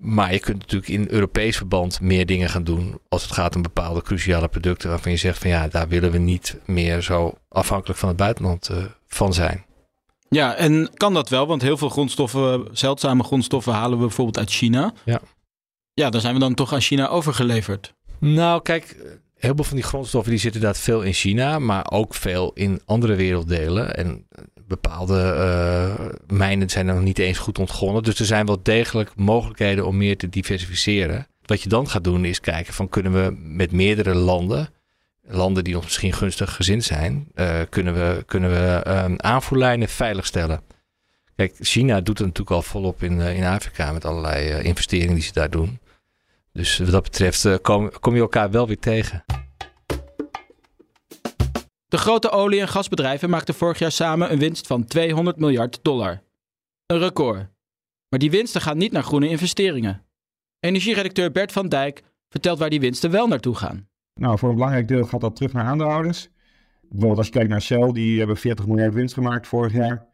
Maar 0.00 0.32
je 0.32 0.40
kunt 0.40 0.58
natuurlijk 0.58 0.90
in 0.90 1.06
Europees 1.10 1.56
verband 1.56 2.00
meer 2.00 2.26
dingen 2.26 2.48
gaan 2.48 2.64
doen 2.64 3.00
als 3.08 3.22
het 3.22 3.32
gaat 3.32 3.56
om 3.56 3.62
bepaalde 3.62 4.02
cruciale 4.02 4.48
producten 4.48 4.90
waarvan 4.90 5.12
je 5.12 5.18
zegt 5.18 5.38
van 5.38 5.50
ja, 5.50 5.68
daar 5.68 5.88
willen 5.88 6.10
we 6.10 6.18
niet 6.18 6.56
meer 6.64 7.02
zo 7.02 7.34
afhankelijk 7.48 7.98
van 7.98 8.08
het 8.08 8.18
buitenland 8.18 8.70
uh, 8.70 8.84
van 9.06 9.34
zijn. 9.34 9.64
Ja, 10.28 10.54
en 10.54 10.90
kan 10.94 11.14
dat 11.14 11.28
wel? 11.28 11.46
Want 11.46 11.62
heel 11.62 11.76
veel 11.76 11.88
grondstoffen, 11.88 12.68
zeldzame 12.72 13.22
grondstoffen 13.22 13.72
halen 13.72 13.98
we 13.98 14.04
bijvoorbeeld 14.04 14.38
uit 14.38 14.50
China. 14.50 14.92
Ja. 15.04 15.20
Ja, 15.94 16.10
dan 16.10 16.20
zijn 16.20 16.34
we 16.34 16.40
dan 16.40 16.54
toch 16.54 16.72
aan 16.72 16.80
China 16.80 17.08
overgeleverd. 17.08 17.94
Nou, 18.18 18.62
kijk, 18.62 18.96
heel 19.40 19.54
veel 19.54 19.64
van 19.64 19.76
die 19.76 19.84
grondstoffen 19.84 20.30
die 20.30 20.40
zitten 20.40 20.60
inderdaad 20.60 20.84
veel 20.84 21.02
in 21.02 21.12
China, 21.12 21.58
maar 21.58 21.90
ook 21.90 22.14
veel 22.14 22.50
in 22.54 22.80
andere 22.84 23.14
werelddelen. 23.14 23.96
En 23.96 24.26
bepaalde 24.70 25.34
uh, 25.36 26.36
mijnen 26.36 26.70
zijn 26.70 26.86
nog 26.86 27.00
niet 27.00 27.18
eens 27.18 27.38
goed 27.38 27.58
ontgonnen. 27.58 28.02
Dus 28.02 28.18
er 28.18 28.26
zijn 28.26 28.46
wel 28.46 28.62
degelijk 28.62 29.10
mogelijkheden 29.16 29.86
om 29.86 29.96
meer 29.96 30.16
te 30.16 30.28
diversificeren. 30.28 31.26
Wat 31.44 31.62
je 31.62 31.68
dan 31.68 31.88
gaat 31.88 32.04
doen 32.04 32.24
is 32.24 32.40
kijken 32.40 32.74
van 32.74 32.88
kunnen 32.88 33.12
we 33.12 33.36
met 33.38 33.72
meerdere 33.72 34.14
landen, 34.14 34.68
landen 35.22 35.64
die 35.64 35.74
nog 35.74 35.84
misschien 35.84 36.12
gunstig 36.12 36.54
gezind 36.54 36.84
zijn, 36.84 37.28
uh, 37.34 37.60
kunnen 37.68 37.94
we, 37.94 38.22
kunnen 38.26 38.50
we 38.50 38.82
um, 38.88 39.14
aanvoerlijnen 39.16 39.88
veiligstellen. 39.88 40.60
Kijk, 41.36 41.54
China 41.58 42.00
doet 42.00 42.18
het 42.18 42.26
natuurlijk 42.26 42.56
al 42.56 42.62
volop 42.62 43.02
in, 43.02 43.18
uh, 43.18 43.36
in 43.36 43.44
Afrika 43.44 43.92
met 43.92 44.04
allerlei 44.04 44.52
uh, 44.52 44.64
investeringen 44.64 45.14
die 45.14 45.24
ze 45.24 45.32
daar 45.32 45.50
doen. 45.50 45.78
Dus 46.52 46.78
wat 46.78 46.90
dat 46.90 47.02
betreft 47.02 47.60
kom, 47.60 47.90
kom 48.00 48.14
je 48.14 48.20
elkaar 48.20 48.50
wel 48.50 48.66
weer 48.66 48.78
tegen. 48.78 49.24
De 51.90 51.98
grote 51.98 52.30
olie- 52.30 52.60
en 52.60 52.68
gasbedrijven 52.68 53.30
maakten 53.30 53.54
vorig 53.54 53.78
jaar 53.78 53.92
samen 53.92 54.32
een 54.32 54.38
winst 54.38 54.66
van 54.66 54.84
200 54.84 55.38
miljard 55.38 55.78
dollar. 55.82 56.22
Een 56.86 56.98
record. 56.98 57.48
Maar 58.08 58.18
die 58.18 58.30
winsten 58.30 58.60
gaan 58.60 58.78
niet 58.78 58.92
naar 58.92 59.02
groene 59.02 59.28
investeringen. 59.28 60.06
Energieredacteur 60.60 61.30
Bert 61.30 61.52
van 61.52 61.68
Dijk 61.68 62.02
vertelt 62.28 62.58
waar 62.58 62.70
die 62.70 62.80
winsten 62.80 63.10
wel 63.10 63.26
naartoe 63.26 63.54
gaan. 63.54 63.88
Nou, 64.14 64.38
voor 64.38 64.48
een 64.48 64.54
belangrijk 64.54 64.88
deel 64.88 65.04
gaat 65.04 65.20
dat 65.20 65.36
terug 65.36 65.52
naar 65.52 65.64
aandeelhouders. 65.64 66.28
Bijvoorbeeld 66.80 67.18
als 67.18 67.26
je 67.26 67.32
kijkt 67.32 67.48
naar 67.48 67.62
Shell, 67.62 67.92
die 67.92 68.18
hebben 68.18 68.36
40 68.36 68.66
miljard 68.66 68.94
winst 68.94 69.14
gemaakt 69.14 69.46
vorig 69.46 69.72
jaar. 69.72 70.06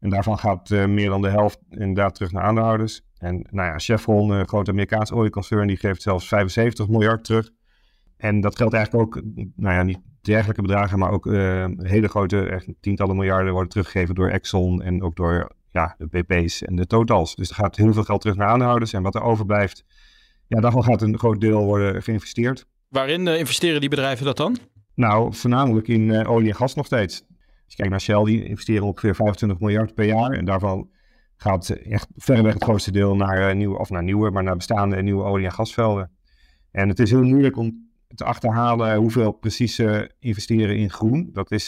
En 0.00 0.10
daarvan 0.10 0.38
gaat 0.38 0.70
uh, 0.70 0.86
meer 0.86 1.08
dan 1.08 1.22
de 1.22 1.28
helft 1.28 1.58
inderdaad 1.68 2.14
terug 2.14 2.32
naar 2.32 2.42
aandeelhouders. 2.42 3.02
En 3.18 3.46
nou 3.50 3.68
ja, 3.68 3.78
Chevron, 3.78 4.30
een 4.30 4.48
grote 4.48 4.70
Amerikaanse 4.70 5.14
olieconcern, 5.14 5.66
die 5.66 5.76
geeft 5.76 6.02
zelfs 6.02 6.28
75 6.28 6.88
miljard 6.88 7.24
terug. 7.24 7.50
En 8.16 8.40
dat 8.40 8.56
geldt 8.56 8.74
eigenlijk 8.74 9.16
ook, 9.16 9.22
nou 9.56 9.74
ja, 9.74 9.82
niet 9.82 10.00
dergelijke 10.20 10.62
bedragen, 10.62 10.98
maar 10.98 11.10
ook 11.10 11.26
uh, 11.26 11.66
hele 11.76 12.08
grote, 12.08 12.42
echt 12.42 12.66
tientallen 12.80 13.16
miljarden 13.16 13.52
worden 13.52 13.70
teruggegeven 13.70 14.14
door 14.14 14.28
Exxon 14.28 14.82
en 14.82 15.02
ook 15.02 15.16
door 15.16 15.52
ja, 15.70 15.94
de 15.98 16.06
BP's 16.06 16.62
en 16.62 16.76
de 16.76 16.86
Totals. 16.86 17.34
Dus 17.34 17.48
er 17.48 17.54
gaat 17.54 17.76
heel 17.76 17.92
veel 17.92 18.04
geld 18.04 18.20
terug 18.20 18.36
naar 18.36 18.48
aandeelhouders 18.48 18.92
en 18.92 19.02
wat 19.02 19.14
er 19.14 19.22
overblijft, 19.22 19.84
ja, 20.46 20.60
daarvan 20.60 20.84
gaat 20.84 21.02
een 21.02 21.18
groot 21.18 21.40
deel 21.40 21.64
worden 21.64 22.02
geïnvesteerd. 22.02 22.66
Waarin 22.88 23.26
uh, 23.26 23.38
investeren 23.38 23.80
die 23.80 23.88
bedrijven 23.88 24.24
dat 24.24 24.36
dan? 24.36 24.56
Nou, 24.94 25.34
voornamelijk 25.34 25.88
in 25.88 26.00
uh, 26.00 26.30
olie 26.30 26.48
en 26.48 26.54
gas 26.54 26.74
nog 26.74 26.86
steeds. 26.86 27.24
Als 27.28 27.64
je 27.66 27.76
kijkt 27.76 27.90
naar 27.90 28.00
Shell, 28.00 28.24
die 28.24 28.44
investeren 28.44 28.86
ongeveer 28.86 29.14
25 29.14 29.60
miljard 29.60 29.94
per 29.94 30.04
jaar. 30.04 30.30
En 30.30 30.44
daarvan 30.44 30.88
gaat 31.36 31.68
echt 31.68 32.06
verreweg 32.16 32.54
het 32.54 32.62
grootste 32.62 32.92
deel 32.92 33.16
naar, 33.16 33.56
nieuwe, 33.56 33.78
of 33.78 33.90
naar 33.90 34.02
nieuwe, 34.02 34.30
maar 34.30 34.42
naar 34.42 34.56
bestaande 34.56 35.02
nieuwe 35.02 35.24
olie- 35.24 35.44
en 35.44 35.52
gasvelden. 35.52 36.10
En 36.70 36.88
het 36.88 36.98
is 36.98 37.10
heel 37.10 37.22
moeilijk 37.22 37.56
om 37.56 37.89
te 38.14 38.24
achterhalen 38.24 38.96
hoeveel 38.96 39.32
precies 39.32 39.74
ze 39.74 40.10
investeren 40.18 40.76
in 40.76 40.90
groen. 40.90 41.30
Dat 41.32 41.50
is 41.50 41.66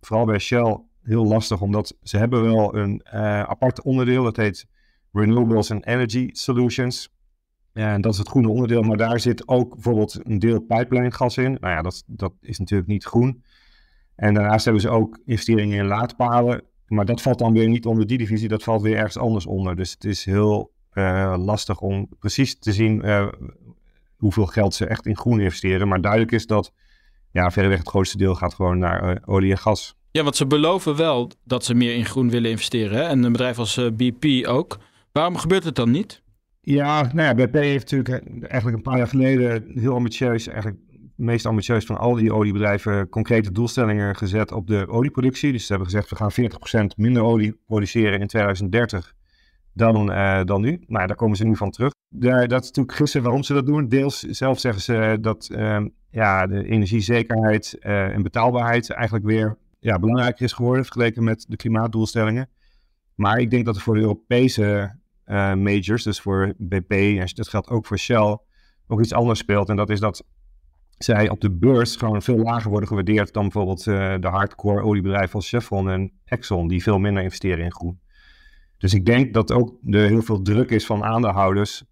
vooral 0.00 0.26
bij 0.26 0.38
Shell 0.38 0.80
heel 1.02 1.26
lastig, 1.26 1.60
omdat 1.60 1.96
ze 2.02 2.16
hebben 2.16 2.42
wel 2.42 2.76
een 2.76 3.06
apart 3.48 3.82
onderdeel. 3.82 4.24
Dat 4.24 4.36
heet 4.36 4.66
Renewables 5.12 5.70
and 5.70 5.86
Energy 5.86 6.28
Solutions. 6.32 7.16
En 7.72 8.00
dat 8.00 8.12
is 8.12 8.18
het 8.18 8.28
groene 8.28 8.48
onderdeel, 8.48 8.82
maar 8.82 8.96
daar 8.96 9.20
zit 9.20 9.48
ook 9.48 9.74
bijvoorbeeld 9.74 10.20
een 10.22 10.38
deel 10.38 10.60
pijplijngas 10.60 11.36
in. 11.36 11.56
Nou 11.60 11.74
ja, 11.74 11.82
dat, 11.82 12.02
dat 12.06 12.32
is 12.40 12.58
natuurlijk 12.58 12.88
niet 12.88 13.04
groen. 13.04 13.42
En 14.14 14.34
daarnaast 14.34 14.64
hebben 14.64 14.82
ze 14.82 14.88
ook 14.88 15.20
investeringen 15.24 15.78
in 15.78 15.86
laadpalen. 15.86 16.62
Maar 16.86 17.04
dat 17.04 17.22
valt 17.22 17.38
dan 17.38 17.52
weer 17.52 17.68
niet 17.68 17.86
onder 17.86 18.06
die 18.06 18.18
divisie, 18.18 18.48
dat 18.48 18.62
valt 18.62 18.82
weer 18.82 18.96
ergens 18.96 19.18
anders 19.18 19.46
onder. 19.46 19.76
Dus 19.76 19.90
het 19.90 20.04
is 20.04 20.24
heel 20.24 20.72
uh, 20.92 21.34
lastig 21.38 21.80
om 21.80 22.08
precies 22.18 22.58
te 22.58 22.72
zien 22.72 23.02
hoeveel 24.18 24.46
geld 24.46 24.74
ze 24.74 24.86
echt 24.86 25.06
in 25.06 25.16
groen 25.16 25.40
investeren. 25.40 25.88
Maar 25.88 26.00
duidelijk 26.00 26.32
is 26.32 26.46
dat 26.46 26.72
ja, 27.32 27.50
verreweg 27.50 27.78
het 27.78 27.88
grootste 27.88 28.18
deel 28.18 28.34
gaat 28.34 28.54
gewoon 28.54 28.78
naar 28.78 29.10
uh, 29.10 29.16
olie 29.24 29.50
en 29.50 29.58
gas. 29.58 29.96
Ja, 30.10 30.22
want 30.22 30.36
ze 30.36 30.46
beloven 30.46 30.96
wel 30.96 31.30
dat 31.44 31.64
ze 31.64 31.74
meer 31.74 31.94
in 31.94 32.04
groen 32.04 32.30
willen 32.30 32.50
investeren. 32.50 32.96
Hè? 32.96 33.02
En 33.02 33.22
een 33.22 33.32
bedrijf 33.32 33.58
als 33.58 33.80
BP 33.96 34.46
ook. 34.46 34.78
Waarom 35.12 35.36
gebeurt 35.36 35.64
het 35.64 35.74
dan 35.74 35.90
niet? 35.90 36.22
Ja, 36.60 37.10
nou 37.12 37.28
ja, 37.28 37.34
BP 37.46 37.54
heeft 37.54 37.90
natuurlijk 37.90 38.40
eigenlijk 38.40 38.76
een 38.76 38.82
paar 38.82 38.96
jaar 38.96 39.08
geleden 39.08 39.70
heel 39.74 39.94
ambitieus, 39.94 40.46
eigenlijk 40.46 40.80
het 40.90 41.00
meest 41.16 41.46
ambitieus 41.46 41.84
van 41.84 41.98
al 41.98 42.14
die 42.14 42.32
oliebedrijven, 42.32 43.08
concrete 43.08 43.52
doelstellingen 43.52 44.16
gezet 44.16 44.52
op 44.52 44.66
de 44.66 44.88
olieproductie. 44.88 45.52
Dus 45.52 45.62
ze 45.62 45.72
hebben 45.72 45.90
gezegd, 45.90 46.10
we 46.10 46.16
gaan 46.16 46.32
40% 46.92 46.96
minder 46.96 47.22
olie 47.22 47.60
produceren 47.66 48.20
in 48.20 48.26
2030 48.26 49.14
dan, 49.72 50.10
uh, 50.10 50.44
dan 50.44 50.60
nu. 50.60 50.82
Nou 50.86 51.06
daar 51.06 51.16
komen 51.16 51.36
ze 51.36 51.44
nu 51.44 51.56
van 51.56 51.70
terug. 51.70 51.92
Daar, 52.08 52.48
dat 52.48 52.62
is 52.62 52.66
natuurlijk 52.66 52.96
gissen 52.96 53.22
waarom 53.22 53.42
ze 53.42 53.54
dat 53.54 53.66
doen. 53.66 53.88
Deels 53.88 54.20
zelf 54.20 54.60
zeggen 54.60 54.82
ze 54.82 55.18
dat 55.20 55.48
uh, 55.52 55.84
ja, 56.10 56.46
de 56.46 56.64
energiezekerheid 56.64 57.76
uh, 57.80 58.14
en 58.14 58.22
betaalbaarheid 58.22 58.90
eigenlijk 58.90 59.26
weer 59.26 59.58
ja, 59.78 59.98
belangrijker 59.98 60.44
is 60.44 60.52
geworden 60.52 60.84
vergeleken 60.84 61.24
met 61.24 61.44
de 61.48 61.56
klimaatdoelstellingen. 61.56 62.48
Maar 63.14 63.38
ik 63.38 63.50
denk 63.50 63.64
dat 63.64 63.76
er 63.76 63.82
voor 63.82 63.94
de 63.94 64.00
Europese 64.00 64.96
uh, 65.26 65.54
majors, 65.54 66.02
dus 66.02 66.20
voor 66.20 66.54
BP 66.58 66.90
en 66.90 67.28
dat 67.34 67.48
geldt 67.48 67.68
ook 67.68 67.86
voor 67.86 67.98
Shell, 67.98 68.38
ook 68.86 69.00
iets 69.00 69.12
anders 69.12 69.38
speelt. 69.38 69.68
En 69.68 69.76
dat 69.76 69.90
is 69.90 70.00
dat 70.00 70.26
zij 70.98 71.28
op 71.28 71.40
de 71.40 71.50
beurs 71.50 71.96
gewoon 71.96 72.22
veel 72.22 72.38
lager 72.38 72.70
worden 72.70 72.88
gewaardeerd 72.88 73.32
dan 73.32 73.42
bijvoorbeeld 73.42 73.86
uh, 73.86 74.14
de 74.20 74.28
hardcore 74.28 74.82
oliebedrijven 74.82 75.34
als 75.34 75.48
Chevron 75.48 75.90
en 75.90 76.12
Exxon, 76.24 76.68
die 76.68 76.82
veel 76.82 76.98
minder 76.98 77.22
investeren 77.22 77.64
in 77.64 77.72
groen. 77.72 78.00
Dus 78.78 78.94
ik 78.94 79.06
denk 79.06 79.34
dat 79.34 79.52
ook 79.52 79.78
er 79.86 80.08
heel 80.08 80.22
veel 80.22 80.42
druk 80.42 80.70
is 80.70 80.86
van 80.86 81.04
aandeelhouders 81.04 81.84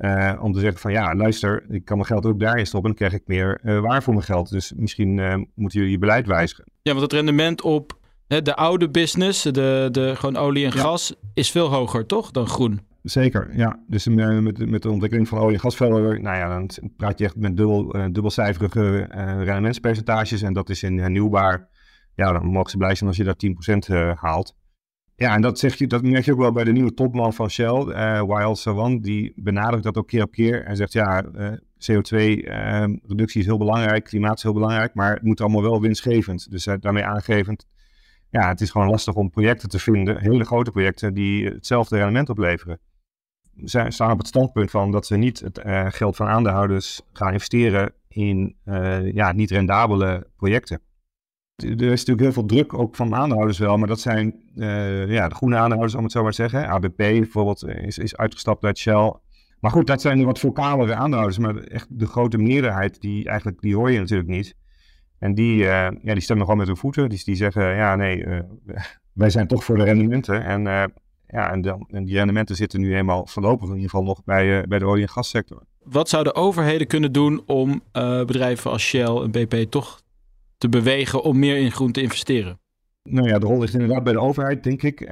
uh, 0.00 0.32
om 0.40 0.52
te 0.52 0.60
zeggen 0.60 0.80
van 0.80 0.92
ja, 0.92 1.14
luister, 1.14 1.64
ik 1.68 1.84
kan 1.84 1.96
mijn 1.96 2.08
geld 2.08 2.26
ook 2.26 2.40
daarin 2.40 2.66
stoppen 2.66 2.90
en 2.90 2.96
dan 2.96 3.08
krijg 3.08 3.22
ik 3.22 3.28
meer 3.28 3.60
uh, 3.64 3.80
waar 3.80 4.02
voor 4.02 4.14
mijn 4.14 4.24
geld. 4.24 4.50
Dus 4.50 4.72
misschien 4.76 5.18
uh, 5.18 5.34
moeten 5.54 5.78
jullie 5.78 5.90
je 5.90 5.98
beleid 5.98 6.26
wijzigen. 6.26 6.64
Ja, 6.82 6.90
want 6.92 7.02
het 7.02 7.12
rendement 7.12 7.62
op 7.62 7.98
hè, 8.26 8.42
de 8.42 8.56
oude 8.56 8.90
business, 8.90 9.42
de, 9.42 9.88
de 9.90 10.12
gewoon 10.16 10.36
olie 10.36 10.64
en 10.64 10.72
ja. 10.74 10.80
gas, 10.80 11.14
is 11.34 11.50
veel 11.50 11.68
hoger 11.68 12.06
toch 12.06 12.30
dan 12.30 12.46
groen? 12.46 12.80
Zeker, 13.02 13.56
ja. 13.56 13.82
Dus 13.86 14.06
met, 14.06 14.70
met 14.70 14.82
de 14.82 14.90
ontwikkeling 14.90 15.28
van 15.28 15.38
olie- 15.38 15.54
en 15.54 15.60
gasvelden, 15.60 16.22
nou 16.22 16.36
ja, 16.36 16.48
dan 16.48 16.70
praat 16.96 17.18
je 17.18 17.24
echt 17.24 17.36
met 17.36 17.56
dubbel, 17.56 17.86
dubbelcijferige 18.12 19.06
rendementspercentages. 19.44 20.42
En 20.42 20.52
dat 20.52 20.68
is 20.68 20.82
in 20.82 20.98
hernieuwbaar, 20.98 21.68
ja, 22.14 22.32
dan 22.32 22.46
mogen 22.46 22.70
ze 22.70 22.76
blij 22.76 22.94
zijn 22.94 23.08
als 23.08 23.18
je 23.18 23.24
daar 23.24 23.36
10% 23.88 23.90
uh, 23.90 24.12
haalt. 24.14 24.54
Ja, 25.20 25.34
en 25.34 25.40
dat, 25.40 25.58
zeg 25.58 25.74
je, 25.74 25.86
dat 25.86 26.02
merk 26.02 26.24
je 26.24 26.32
ook 26.32 26.38
wel 26.38 26.52
bij 26.52 26.64
de 26.64 26.72
nieuwe 26.72 26.94
topman 26.94 27.32
van 27.32 27.50
Shell, 27.50 27.84
uh, 27.86 28.22
Wael 28.22 28.56
Sawan. 28.56 29.00
Die 29.00 29.32
benadrukt 29.36 29.82
dat 29.82 29.96
ook 29.96 30.06
keer 30.06 30.22
op 30.22 30.30
keer 30.30 30.64
en 30.64 30.76
zegt, 30.76 30.92
ja, 30.92 31.24
CO2-reductie 31.78 33.40
is 33.40 33.46
heel 33.46 33.58
belangrijk, 33.58 34.04
klimaat 34.04 34.36
is 34.36 34.42
heel 34.42 34.52
belangrijk, 34.52 34.94
maar 34.94 35.12
het 35.12 35.22
moet 35.22 35.40
allemaal 35.40 35.62
wel 35.62 35.80
winstgevend. 35.80 36.50
Dus 36.50 36.68
daarmee 36.80 37.04
aangevend, 37.04 37.66
ja, 38.30 38.48
het 38.48 38.60
is 38.60 38.70
gewoon 38.70 38.88
lastig 38.88 39.14
om 39.14 39.30
projecten 39.30 39.68
te 39.68 39.78
vinden, 39.78 40.20
hele 40.20 40.44
grote 40.44 40.70
projecten, 40.70 41.14
die 41.14 41.44
hetzelfde 41.44 41.96
rendement 41.96 42.28
opleveren 42.28 42.80
zij 43.64 43.90
staan 43.90 44.12
op 44.12 44.18
het 44.18 44.26
standpunt 44.26 44.70
van 44.70 44.90
dat 44.90 45.06
ze 45.06 45.16
niet 45.16 45.40
het 45.40 45.60
geld 45.94 46.16
van 46.16 46.26
aandeelhouders 46.26 47.00
gaan 47.12 47.32
investeren 47.32 47.92
in 48.08 48.56
ja, 49.14 49.32
niet 49.32 49.50
rendabele 49.50 50.26
projecten. 50.36 50.80
Er 51.62 51.82
is 51.82 52.04
natuurlijk 52.04 52.20
heel 52.20 52.32
veel 52.32 52.46
druk 52.46 52.74
ook 52.74 52.96
van 52.96 53.14
aandeelhouders 53.14 53.58
wel, 53.58 53.76
maar 53.76 53.88
dat 53.88 54.00
zijn 54.00 54.34
uh, 54.56 55.10
ja, 55.10 55.28
de 55.28 55.34
groene 55.34 55.56
aandeelhouders, 55.56 55.94
om 55.94 56.02
het 56.02 56.12
zo 56.12 56.22
maar 56.22 56.30
te 56.30 56.36
zeggen. 56.42 56.68
ABP 56.68 56.96
bijvoorbeeld 56.96 57.68
is, 57.68 57.98
is 57.98 58.16
uitgestapt 58.16 58.64
uit 58.64 58.78
Shell. 58.78 59.14
Maar 59.60 59.70
goed, 59.70 59.86
dat 59.86 60.00
zijn 60.00 60.18
de 60.18 60.24
wat 60.24 60.38
vocalere 60.38 60.94
aandeelhouders, 60.94 61.38
maar 61.38 61.56
echt 61.56 61.86
de 61.90 62.06
grote 62.06 62.38
meerderheid, 62.38 63.00
die, 63.00 63.28
eigenlijk, 63.28 63.60
die 63.60 63.76
hoor 63.76 63.90
je 63.90 63.98
natuurlijk 63.98 64.28
niet. 64.28 64.54
En 65.18 65.34
die, 65.34 65.56
ja, 65.56 65.90
die 66.02 66.20
stemmen 66.20 66.44
gewoon 66.44 66.58
met 66.58 66.68
hun 66.68 66.76
voeten. 66.76 67.08
Dus 67.08 67.24
die 67.24 67.36
zeggen, 67.36 67.74
ja 67.74 67.96
nee, 67.96 68.24
wij 69.12 69.30
zijn 69.30 69.46
toch 69.46 69.64
voor 69.64 69.76
de 69.76 69.84
rendementen. 69.84 70.44
En 70.44 70.92
ja, 71.30 71.52
en, 71.52 71.60
dan, 71.60 71.86
en 71.90 72.04
die 72.04 72.14
rendementen 72.14 72.56
zitten 72.56 72.80
nu 72.80 72.96
eenmaal 72.96 73.26
voorlopig 73.26 73.68
in 73.68 73.74
ieder 73.74 73.90
geval 73.90 74.04
nog 74.04 74.24
bij, 74.24 74.58
uh, 74.58 74.62
bij 74.62 74.78
de 74.78 74.84
olie- 74.84 75.02
en 75.02 75.08
gassector. 75.08 75.62
Wat 75.82 76.08
zouden 76.08 76.34
overheden 76.34 76.86
kunnen 76.86 77.12
doen 77.12 77.42
om 77.46 77.82
uh, 77.92 78.24
bedrijven 78.24 78.70
als 78.70 78.82
Shell 78.82 79.16
en 79.16 79.30
BP 79.30 79.70
toch 79.70 80.00
te 80.60 80.68
bewegen 80.68 81.22
om 81.22 81.38
meer 81.38 81.56
in 81.56 81.72
groen 81.72 81.92
te 81.92 82.02
investeren? 82.02 82.60
Nou 83.02 83.28
ja, 83.28 83.38
de 83.38 83.46
rol 83.46 83.60
ligt 83.60 83.72
inderdaad 83.72 84.04
bij 84.04 84.12
de 84.12 84.20
overheid, 84.20 84.64
denk 84.64 84.82
ik. 84.82 85.00
Uh, 85.00 85.08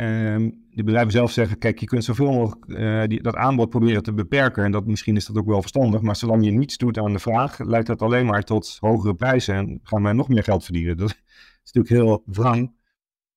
de 0.71 0.83
bedrijven 0.85 1.13
zelf 1.13 1.31
zeggen, 1.31 1.59
kijk, 1.59 1.79
je 1.79 1.87
kunt 1.87 2.05
zoveel 2.05 2.33
mogelijk 2.33 2.65
uh, 2.67 3.05
die, 3.05 3.23
dat 3.23 3.35
aanbod 3.35 3.71
proberen 3.71 4.03
te 4.03 4.13
beperken. 4.13 4.65
En 4.65 4.73
dat, 4.73 4.87
misschien 4.87 5.17
is 5.17 5.27
dat 5.27 5.37
ook 5.37 5.47
wel 5.47 5.61
verstandig. 5.61 6.01
Maar 6.01 6.17
zolang 6.17 6.45
je 6.45 6.51
niets 6.51 6.77
doet 6.77 6.99
aan 6.99 7.13
de 7.13 7.19
vraag, 7.19 7.59
leidt 7.59 7.87
dat 7.87 8.03
alleen 8.03 8.27
maar 8.27 8.43
tot 8.43 8.77
hogere 8.81 9.15
prijzen. 9.15 9.55
En 9.55 9.81
gaan 9.83 10.03
wij 10.03 10.13
nog 10.13 10.29
meer 10.29 10.43
geld 10.43 10.65
verdienen. 10.65 10.97
Dat 10.97 11.11
is 11.65 11.73
natuurlijk 11.73 11.95
heel 11.95 12.23
wrang. 12.27 12.77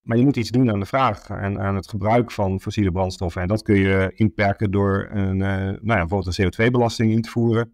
Maar 0.02 0.18
je 0.18 0.24
moet 0.24 0.38
iets 0.38 0.50
doen 0.50 0.72
aan 0.72 0.80
de 0.80 0.86
vraag 0.86 1.30
en 1.30 1.60
aan 1.60 1.76
het 1.76 1.90
gebruik 1.90 2.32
van 2.32 2.62
fossiele 2.62 2.92
brandstoffen. 2.92 3.42
En 3.42 3.48
dat 3.48 3.62
kun 3.62 3.76
je 3.76 4.12
inperken 4.16 4.72
door 4.72 5.10
een, 5.12 5.40
uh, 5.40 5.56
nou 5.58 5.80
ja, 5.82 6.06
bijvoorbeeld 6.06 6.38
een 6.38 6.46
CO2-belasting 6.46 7.12
in 7.12 7.22
te 7.22 7.30
voeren. 7.30 7.74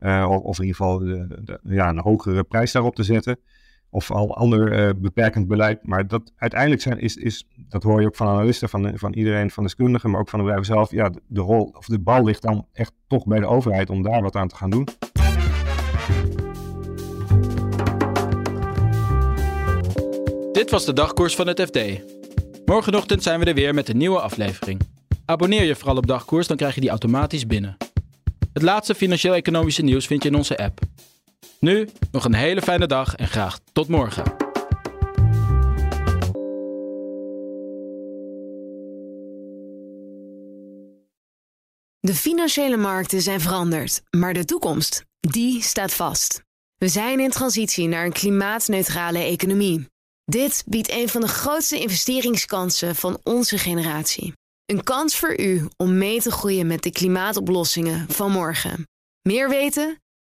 Uh, 0.00 0.40
of, 0.42 0.58
in 0.58 0.64
ieder 0.64 0.76
geval 0.76 0.98
de, 0.98 1.60
ja, 1.62 1.88
een 1.88 1.98
hogere 1.98 2.44
prijs 2.44 2.72
daarop 2.72 2.94
te 2.94 3.02
zetten. 3.02 3.38
Of 3.94 4.10
al 4.10 4.36
ander 4.36 4.86
uh, 4.86 4.90
beperkend 4.96 5.48
beleid. 5.48 5.86
Maar 5.86 6.06
dat 6.06 6.32
uiteindelijk 6.36 6.82
zijn, 6.82 6.98
is, 6.98 7.16
is, 7.16 7.46
dat 7.68 7.82
hoor 7.82 8.00
je 8.00 8.06
ook 8.06 8.16
van 8.16 8.26
analisten, 8.26 8.68
van, 8.68 8.92
van 8.94 9.12
iedereen, 9.12 9.50
van 9.50 9.62
deskundigen, 9.62 10.10
maar 10.10 10.20
ook 10.20 10.28
van 10.28 10.38
de 10.38 10.44
bedrijven 10.44 10.74
zelf. 10.74 10.90
Ja, 10.90 11.10
de, 11.26 11.40
rol 11.40 11.70
of 11.76 11.86
de 11.86 11.98
bal 11.98 12.24
ligt 12.24 12.42
dan 12.42 12.66
echt 12.72 12.92
toch 13.06 13.26
bij 13.26 13.40
de 13.40 13.46
overheid 13.46 13.90
om 13.90 14.02
daar 14.02 14.22
wat 14.22 14.36
aan 14.36 14.48
te 14.48 14.54
gaan 14.54 14.70
doen. 14.70 14.88
Dit 20.52 20.70
was 20.70 20.84
de 20.84 20.92
dagkoers 20.92 21.34
van 21.34 21.46
het 21.46 21.60
FD. 21.60 21.78
Morgenochtend 22.64 23.22
zijn 23.22 23.40
we 23.40 23.46
er 23.46 23.54
weer 23.54 23.74
met 23.74 23.88
een 23.88 23.96
nieuwe 23.96 24.20
aflevering. 24.20 24.80
Abonneer 25.24 25.64
je 25.64 25.74
vooral 25.74 25.96
op 25.96 26.06
dagkoers, 26.06 26.46
dan 26.46 26.56
krijg 26.56 26.74
je 26.74 26.80
die 26.80 26.90
automatisch 26.90 27.46
binnen. 27.46 27.76
Het 28.52 28.62
laatste 28.62 28.94
financieel-economische 28.94 29.82
nieuws 29.82 30.06
vind 30.06 30.22
je 30.22 30.28
in 30.28 30.34
onze 30.34 30.58
app. 30.58 30.80
Nu 31.64 31.88
nog 32.10 32.24
een 32.24 32.34
hele 32.34 32.62
fijne 32.62 32.86
dag 32.86 33.14
en 33.14 33.28
graag 33.28 33.58
tot 33.72 33.88
morgen. 33.88 34.24
De 42.00 42.14
financiële 42.14 42.76
markten 42.76 43.22
zijn 43.22 43.40
veranderd, 43.40 44.02
maar 44.10 44.34
de 44.34 44.44
toekomst, 44.44 45.04
die 45.20 45.62
staat 45.62 45.94
vast. 45.94 46.42
We 46.76 46.88
zijn 46.88 47.20
in 47.20 47.30
transitie 47.30 47.88
naar 47.88 48.04
een 48.04 48.12
klimaatneutrale 48.12 49.18
economie. 49.18 49.86
Dit 50.24 50.64
biedt 50.66 50.90
een 50.90 51.08
van 51.08 51.20
de 51.20 51.28
grootste 51.28 51.80
investeringskansen 51.80 52.94
van 52.94 53.20
onze 53.22 53.58
generatie. 53.58 54.32
Een 54.66 54.82
kans 54.82 55.16
voor 55.16 55.40
u 55.40 55.68
om 55.76 55.98
mee 55.98 56.20
te 56.20 56.30
groeien 56.30 56.66
met 56.66 56.82
de 56.82 56.90
klimaatoplossingen 56.90 58.08
van 58.08 58.30
morgen. 58.30 58.88
Meer 59.22 59.48
weten? 59.48 60.01